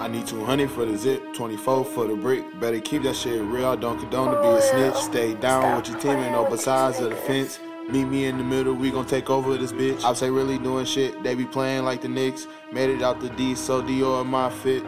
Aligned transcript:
I 0.00 0.06
need 0.06 0.28
200 0.28 0.70
for 0.70 0.84
the 0.84 0.96
zip, 0.96 1.34
24 1.34 1.84
for 1.84 2.06
the 2.06 2.14
brick. 2.14 2.60
Better 2.60 2.78
keep 2.78 3.02
that 3.02 3.16
shit 3.16 3.42
real, 3.42 3.76
don't 3.76 3.98
condone 3.98 4.32
to 4.32 4.40
be 4.40 4.48
a 4.48 4.62
snitch. 4.62 4.94
Stay 4.94 5.34
down 5.34 5.76
with 5.76 5.88
your 5.88 5.98
team 5.98 6.12
and 6.12 6.32
no 6.32 6.48
besides 6.48 7.00
of 7.00 7.10
the 7.10 7.16
fence. 7.16 7.58
Meet 7.90 8.04
me 8.04 8.26
in 8.26 8.38
the 8.38 8.44
middle, 8.44 8.74
we 8.74 8.92
gon' 8.92 9.06
take 9.06 9.28
over 9.28 9.56
this 9.56 9.72
bitch. 9.72 10.04
I 10.04 10.12
say 10.12 10.30
really 10.30 10.56
doing 10.58 10.84
shit, 10.84 11.20
they 11.24 11.34
be 11.34 11.44
playing 11.44 11.84
like 11.84 12.00
the 12.00 12.08
Knicks. 12.08 12.46
Made 12.70 12.90
it 12.90 13.02
out 13.02 13.20
the 13.20 13.28
D, 13.30 13.56
so 13.56 13.82
Dior 13.82 14.24
my 14.24 14.50
fit. 14.50 14.84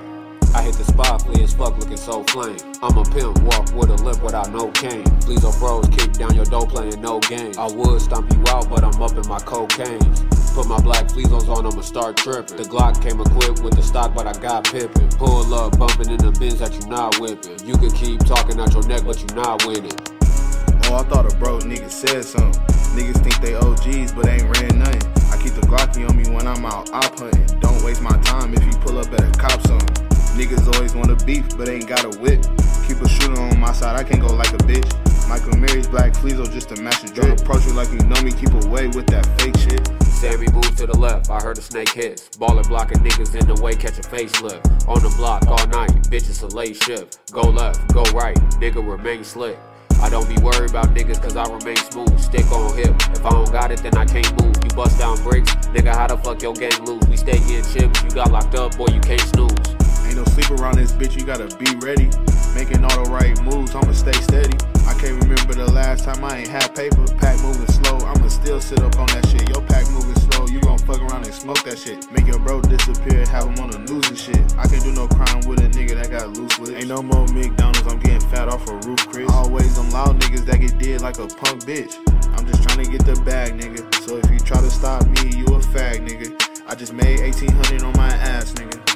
I 0.54 0.62
hit 0.62 0.74
the 0.74 0.84
spot, 0.84 1.24
clear 1.24 1.42
as 1.42 1.54
fuck, 1.54 1.76
looking 1.78 1.96
so 1.96 2.22
flame. 2.24 2.58
I'm 2.82 2.96
a 2.96 3.04
pimp, 3.04 3.40
walk 3.42 3.72
with 3.72 3.90
a 3.90 3.96
limp 4.04 4.22
without 4.22 4.52
no 4.52 4.70
cane. 4.70 5.04
Please, 5.20 5.44
oh 5.44 5.52
bros, 5.58 5.88
kick 5.88 6.12
down 6.12 6.36
your 6.36 6.44
dough 6.44 6.66
playing 6.66 7.00
no 7.00 7.18
game. 7.20 7.52
I 7.58 7.66
would 7.68 8.00
stomp 8.00 8.32
you 8.32 8.44
out, 8.48 8.68
but 8.70 8.84
I'm 8.84 9.02
up 9.02 9.16
in 9.16 9.26
my 9.28 9.40
cocaine. 9.40 10.00
Put 10.54 10.66
my 10.66 10.80
black 10.80 11.06
fleezos 11.06 11.48
on, 11.48 11.64
I'ma 11.64 11.80
start 11.80 12.16
tripping. 12.16 12.56
The 12.56 12.64
Glock 12.64 13.00
came 13.00 13.20
equipped 13.20 13.62
with 13.62 13.76
the 13.76 13.82
stock, 13.82 14.14
but 14.14 14.26
I 14.26 14.32
got 14.40 14.64
pippin'. 14.64 15.08
Pull 15.10 15.54
up, 15.54 15.78
bumping 15.78 16.10
in 16.10 16.18
the 16.18 16.32
bins 16.32 16.58
that 16.58 16.74
you 16.74 16.86
not 16.88 17.18
whipping. 17.20 17.64
You 17.64 17.78
can 17.78 17.90
keep 17.92 18.18
talking 18.26 18.58
out 18.58 18.72
your 18.72 18.86
neck, 18.88 19.02
but 19.04 19.20
you 19.20 19.26
not 19.36 19.64
winning. 19.64 19.94
Oh, 20.90 20.96
I 20.96 21.02
thought 21.04 21.32
a 21.32 21.36
bro 21.36 21.60
nigga 21.60 21.88
said 21.88 22.24
something. 22.24 22.60
Niggas 22.98 23.22
think 23.22 23.38
they 23.40 23.54
OGs, 23.54 24.10
but 24.12 24.26
ain't 24.26 24.50
ran 24.58 24.78
nothing. 24.78 25.06
I 25.30 25.38
keep 25.38 25.54
the 25.54 25.62
Glocky 25.70 26.08
on 26.08 26.16
me 26.16 26.26
when 26.28 26.48
I'm 26.48 26.66
out 26.66 26.90
op 26.92 27.16
hunting. 27.16 27.46
Don't 27.60 27.84
waste 27.84 28.02
my 28.02 28.18
time 28.22 28.52
if 28.52 28.64
you 28.64 28.72
pull 28.80 28.98
up 28.98 29.06
at 29.12 29.22
a 29.22 29.38
cop 29.38 29.54
something. 29.66 29.86
Niggas 30.34 30.66
always 30.74 30.94
wanna 30.96 31.16
beef, 31.24 31.46
but 31.56 31.68
ain't 31.68 31.86
got 31.86 32.04
a 32.04 32.18
whip. 32.18 32.42
Keep 32.88 33.02
a 33.02 33.08
shooter 33.08 33.40
on 33.40 33.60
my 33.60 33.72
side, 33.72 33.94
I 33.94 34.02
can't 34.02 34.20
go 34.20 34.34
like 34.34 34.52
a 34.52 34.58
bitch. 34.66 35.09
Michael 35.30 35.56
Mary's 35.58 35.86
black 35.86 36.12
fleezo 36.12 36.50
just 36.52 36.72
a 36.72 36.74
the 36.74 37.12
drip. 37.14 37.38
Approach 37.38 37.64
you 37.64 37.72
like 37.72 37.88
you 37.92 38.02
know 38.10 38.20
me, 38.20 38.32
keep 38.32 38.50
away 38.66 38.88
with 38.88 39.06
that 39.14 39.22
fake 39.38 39.56
shit. 39.62 39.86
Sammy 40.10 40.50
move 40.50 40.74
to 40.74 40.88
the 40.88 40.98
left, 40.98 41.30
I 41.30 41.38
heard 41.38 41.56
a 41.56 41.62
snake 41.62 41.90
hiss. 41.90 42.28
Baller 42.30 42.66
blocking 42.66 42.98
niggas 42.98 43.38
in 43.38 43.46
the 43.46 43.54
way, 43.62 43.76
catch 43.76 43.96
a 44.00 44.02
facelift. 44.02 44.66
On 44.88 45.00
the 45.00 45.08
block 45.16 45.46
all 45.46 45.64
night, 45.68 45.94
bitch, 46.10 46.28
it's 46.28 46.42
a 46.42 46.48
late 46.48 46.82
shift. 46.82 47.20
Go 47.30 47.42
left, 47.42 47.94
go 47.94 48.02
right, 48.10 48.34
nigga 48.58 48.82
remain 48.82 49.22
slick. 49.22 49.56
I 50.02 50.10
don't 50.10 50.28
be 50.28 50.34
worried 50.42 50.70
about 50.70 50.92
niggas 50.96 51.22
cause 51.22 51.36
I 51.36 51.46
remain 51.46 51.76
smooth. 51.76 52.18
Stick 52.18 52.50
on 52.50 52.76
hip. 52.76 52.96
If 53.14 53.24
I 53.24 53.30
don't 53.30 53.52
got 53.52 53.70
it, 53.70 53.78
then 53.84 53.96
I 53.96 54.06
can't 54.06 54.34
move. 54.42 54.56
You 54.64 54.70
bust 54.74 54.98
down 54.98 55.22
bricks, 55.22 55.54
nigga, 55.70 55.94
how 55.94 56.08
the 56.08 56.18
fuck 56.18 56.42
your 56.42 56.54
gang 56.54 56.74
lose? 56.84 57.06
We 57.06 57.16
stay 57.16 57.38
getting 57.46 57.70
chips, 57.70 58.02
you 58.02 58.10
got 58.10 58.32
locked 58.32 58.56
up, 58.56 58.76
boy, 58.76 58.88
you 58.90 59.00
can't 59.00 59.22
snooze. 59.30 59.54
Ain't 60.10 60.16
no 60.16 60.24
sleep 60.34 60.50
around 60.58 60.74
this 60.74 60.90
bitch, 60.90 61.14
you 61.14 61.24
gotta 61.24 61.46
be 61.54 61.70
ready. 61.86 62.10
Making 62.52 62.82
all 62.82 63.04
the 63.04 63.08
right 63.14 63.40
moves, 63.44 63.76
I'ma 63.76 63.92
stay 63.92 64.18
steady. 64.26 64.58
The 65.60 65.70
last 65.70 66.04
time 66.04 66.24
I 66.24 66.38
ain't 66.38 66.48
had 66.48 66.74
paper. 66.74 67.04
Pack 67.20 67.38
moving 67.42 67.68
slow, 67.68 67.98
I'ma 67.98 68.28
still 68.28 68.62
sit 68.62 68.80
up 68.80 68.98
on 68.98 69.08
that 69.08 69.28
shit. 69.28 69.46
Your 69.50 69.60
pack 69.60 69.84
moving 69.90 70.16
slow, 70.16 70.46
you 70.46 70.58
gon' 70.58 70.78
fuck 70.78 71.02
around 71.02 71.26
and 71.26 71.34
smoke 71.34 71.62
that 71.64 71.78
shit. 71.78 72.10
Make 72.10 72.26
your 72.26 72.38
bro 72.38 72.62
disappear, 72.62 73.26
have 73.28 73.44
him 73.44 73.60
on 73.60 73.68
the 73.68 73.78
news 73.80 74.08
and 74.08 74.16
shit. 74.16 74.40
I 74.56 74.66
can't 74.66 74.82
do 74.82 74.90
no 74.92 75.06
crime 75.06 75.44
with 75.44 75.60
a 75.60 75.68
nigga 75.68 76.00
that 76.00 76.10
got 76.10 76.30
loose 76.32 76.58
lips. 76.58 76.72
Ain't 76.80 76.88
no 76.88 77.02
more 77.02 77.28
McDonald's, 77.28 77.84
I'm 77.92 78.00
getting 78.00 78.26
fat 78.30 78.48
off 78.48 78.66
a 78.70 78.76
roof, 78.88 79.06
Chris. 79.12 79.30
Always 79.30 79.76
them 79.76 79.90
loud 79.90 80.18
niggas 80.18 80.46
that 80.46 80.64
get 80.64 80.78
dead 80.78 81.02
like 81.02 81.18
a 81.18 81.28
punk 81.28 81.60
bitch. 81.68 81.92
I'm 82.38 82.46
just 82.46 82.62
trying 82.62 82.82
to 82.82 82.90
get 82.90 83.04
the 83.04 83.20
bag, 83.20 83.52
nigga. 83.60 83.84
So 84.06 84.16
if 84.16 84.30
you 84.30 84.38
try 84.38 84.62
to 84.62 84.70
stop 84.70 85.04
me, 85.08 85.36
you 85.36 85.44
a 85.44 85.60
fag, 85.60 86.08
nigga. 86.08 86.40
I 86.68 86.74
just 86.74 86.94
made 86.94 87.20
1800 87.20 87.82
on 87.82 87.92
my 87.98 88.08
ass, 88.08 88.54
nigga. 88.54 88.89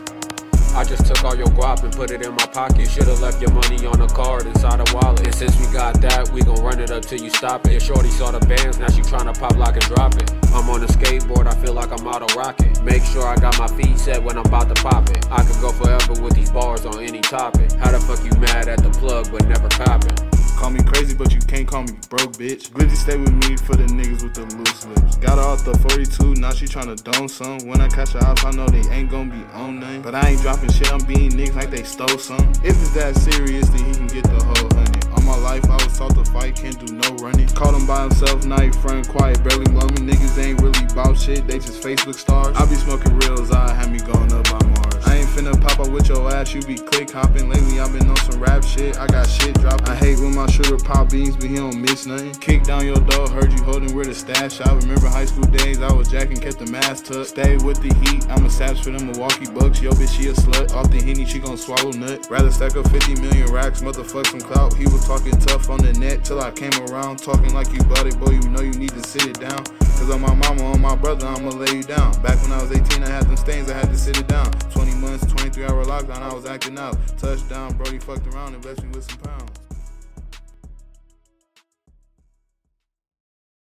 I 0.84 0.86
just 0.86 1.06
took 1.06 1.24
all 1.24 1.34
your 1.34 1.46
guap 1.46 1.82
and 1.82 1.90
put 1.90 2.10
it 2.10 2.20
in 2.20 2.32
my 2.32 2.44
pocket. 2.44 2.90
Should've 2.90 3.18
left 3.22 3.40
your 3.40 3.50
money 3.52 3.86
on 3.86 4.02
a 4.02 4.06
card 4.06 4.44
inside 4.44 4.86
a 4.86 4.94
wallet. 4.94 5.24
And 5.24 5.34
since 5.34 5.58
we 5.58 5.64
got 5.72 5.98
that, 6.02 6.28
we 6.28 6.42
gon' 6.42 6.62
run 6.62 6.78
it 6.78 6.90
up 6.90 7.06
till 7.06 7.22
you 7.22 7.30
stop 7.30 7.66
it. 7.68 7.80
Shorty 7.80 8.10
saw 8.10 8.30
the 8.32 8.46
bands, 8.46 8.78
now 8.78 8.90
she 8.90 9.00
tryna 9.00 9.32
pop, 9.38 9.56
lock, 9.56 9.76
and 9.76 9.84
drop 9.86 10.14
it. 10.16 10.30
I'm 10.52 10.68
on 10.68 10.84
a 10.84 10.86
skateboard, 10.86 11.46
I 11.46 11.54
feel 11.64 11.72
like 11.72 11.90
I'm 11.90 12.06
out 12.06 12.20
of 12.20 12.36
rocket. 12.36 12.82
Make 12.82 13.02
sure 13.02 13.26
I 13.26 13.36
got 13.36 13.58
my 13.58 13.66
feet 13.66 13.98
set 13.98 14.22
when 14.22 14.36
I'm 14.36 14.44
about 14.44 14.76
to 14.76 14.82
pop 14.82 15.08
it. 15.08 15.26
I 15.30 15.42
could 15.42 15.58
go 15.62 15.72
forever 15.72 16.20
with 16.20 16.34
these 16.34 16.50
bars 16.50 16.84
on 16.84 17.02
any 17.02 17.22
topic. 17.22 17.72
How 17.72 17.90
the 17.90 17.98
fuck 18.00 18.22
you 18.22 18.38
mad 18.38 18.68
at 18.68 18.82
the 18.82 18.90
plug 18.90 19.32
but 19.32 19.48
never 19.48 19.70
copping? 19.70 20.33
Call 20.64 20.70
me 20.70 20.82
crazy, 20.82 21.14
but 21.14 21.30
you 21.30 21.40
can't 21.40 21.68
call 21.68 21.82
me 21.82 21.92
broke, 22.08 22.32
bitch. 22.40 22.70
Glizzy 22.70 22.96
stay 22.96 23.18
with 23.18 23.34
me 23.46 23.54
for 23.54 23.76
the 23.76 23.84
niggas 23.84 24.24
with 24.24 24.32
the 24.32 24.48
loose 24.56 24.86
lips. 24.86 25.16
Got 25.16 25.36
her 25.36 25.44
off 25.44 25.62
the 25.62 25.76
42, 25.76 26.40
now 26.40 26.52
she 26.52 26.64
tryna 26.64 26.96
dome 27.04 27.28
some. 27.28 27.58
When 27.68 27.82
I 27.82 27.88
catch 27.88 28.12
her 28.12 28.24
out, 28.24 28.42
I 28.46 28.50
know 28.52 28.64
they 28.68 28.80
ain't 28.88 29.10
gonna 29.10 29.28
be 29.28 29.44
on 29.52 29.78
nothing. 29.78 30.00
But 30.00 30.14
I 30.14 30.30
ain't 30.30 30.40
dropping 30.40 30.72
shit, 30.72 30.90
I'm 30.90 31.04
beating 31.04 31.32
niggas 31.32 31.54
like 31.54 31.68
they 31.68 31.82
stole 31.82 32.16
some. 32.16 32.48
If 32.64 32.80
it's 32.80 32.94
that 32.94 33.14
serious, 33.14 33.68
then 33.68 33.84
he 33.84 33.92
can 33.92 34.06
get 34.06 34.24
the 34.24 34.42
whole 34.42 34.72
hundred. 34.72 35.04
All 35.12 35.20
my 35.20 35.36
life, 35.44 35.68
I 35.68 35.76
was 35.84 35.98
taught 35.98 36.14
to 36.14 36.24
fight, 36.32 36.56
can't 36.56 36.80
do 36.80 36.94
no 36.94 37.12
running. 37.16 37.46
Caught 37.48 37.74
him 37.74 37.86
by 37.86 38.00
himself, 38.04 38.42
he 38.42 38.70
front 38.80 39.06
quiet, 39.10 39.44
barely 39.44 39.66
love 39.66 39.92
me. 40.00 40.14
Niggas 40.14 40.42
ain't 40.42 40.62
really 40.62 40.80
bout 40.94 41.18
shit, 41.18 41.46
they 41.46 41.58
just 41.58 41.82
Facebook 41.82 42.14
stars. 42.14 42.56
I 42.56 42.64
be 42.64 42.76
smoking 42.76 43.12
reals, 43.18 43.50
I 43.50 43.68
had 43.74 43.92
me 43.92 43.98
going 43.98 44.32
up 44.32 44.44
by 44.48 44.64
Mars. 44.64 44.93
I 45.06 45.16
ain't 45.16 45.28
finna 45.28 45.60
pop 45.60 45.80
up 45.80 45.88
with 45.88 46.08
your 46.08 46.32
ass, 46.32 46.54
you 46.54 46.62
be 46.62 46.76
click 46.76 47.10
hopping. 47.10 47.48
Lately, 47.48 47.80
i 47.80 47.88
been 47.90 48.08
on 48.08 48.16
some 48.16 48.40
rap 48.40 48.64
shit, 48.64 48.98
I 48.98 49.06
got 49.06 49.28
shit 49.28 49.54
dropping. 49.60 49.88
I 49.88 49.94
hate 49.94 50.18
when 50.18 50.34
my 50.34 50.46
shooter 50.46 50.76
pop 50.76 51.10
beans, 51.10 51.36
but 51.36 51.46
he 51.46 51.56
don't 51.56 51.80
miss 51.80 52.06
nothing. 52.06 52.32
Kick 52.34 52.64
down 52.64 52.86
your 52.86 52.96
door, 52.96 53.28
heard 53.28 53.52
you 53.52 53.62
holding 53.64 53.94
where 53.94 54.04
the 54.04 54.14
stash. 54.14 54.60
I 54.60 54.72
remember 54.74 55.08
high 55.08 55.26
school 55.26 55.44
days, 55.44 55.80
I 55.80 55.92
was 55.92 56.08
jacking, 56.08 56.38
kept 56.38 56.58
the 56.58 56.66
mask 56.66 57.06
tucked. 57.06 57.28
Stay 57.28 57.56
with 57.58 57.80
the 57.82 57.92
heat, 58.02 58.26
I'm 58.30 58.44
a 58.46 58.50
saps 58.50 58.80
for 58.80 58.90
them 58.90 59.06
Milwaukee 59.06 59.46
Bucks. 59.46 59.80
Yo, 59.80 59.90
bitch, 59.92 60.16
she 60.16 60.28
a 60.28 60.32
slut. 60.32 60.74
Off 60.74 60.90
the 60.90 61.00
henny, 61.00 61.24
she 61.24 61.38
gon' 61.38 61.56
swallow 61.56 61.90
nut. 61.90 62.26
Rather 62.30 62.50
stack 62.50 62.76
up 62.76 62.88
50 62.90 63.20
million 63.20 63.52
racks, 63.52 63.82
motherfuck 63.82 64.26
some 64.26 64.40
clout. 64.40 64.74
He 64.74 64.84
was 64.84 65.06
talking 65.06 65.32
tough 65.38 65.70
on 65.70 65.78
the 65.78 65.92
net 65.92 66.24
till 66.24 66.40
I 66.40 66.50
came 66.50 66.74
around. 66.88 67.18
Talking 67.18 67.52
like 67.54 67.72
you 67.72 67.82
bought 67.84 68.06
it, 68.06 68.18
boy, 68.18 68.32
you 68.32 68.48
know 68.48 68.62
you 68.62 68.72
need 68.72 68.90
to 68.90 69.02
sit 69.06 69.26
it 69.26 69.40
down. 69.40 69.64
Cause 69.98 70.10
on 70.10 70.20
my 70.20 70.34
mama, 70.34 70.64
on 70.64 70.80
my 70.80 70.96
brother, 70.96 71.26
I'ma 71.26 71.50
lay 71.50 71.76
you 71.76 71.82
down. 71.82 72.20
Back 72.22 72.40
when 72.42 72.52
I 72.52 72.60
was 72.62 72.72
18, 72.72 73.02
I 73.02 73.08
had 73.08 73.24
them 73.24 73.36
stains, 73.36 73.70
I 73.70 73.74
had 73.74 73.88
to 73.88 73.96
sit 73.96 74.18
it 74.18 74.28
down. 74.28 74.50
20 74.70 74.94
months, 74.96 75.24
23 75.26 75.64
hour 75.64 75.84
lockdown, 75.84 76.20
I 76.22 76.32
was 76.34 76.46
acting 76.46 76.78
out. 76.78 76.96
Touchdown, 77.16 77.74
Brody 77.76 77.98
fucked 77.98 78.26
around 78.34 78.54
and 78.54 78.62
blessed 78.62 78.82
me 78.82 78.90
with 78.90 79.04
some 79.10 79.18
pounds. 79.18 79.63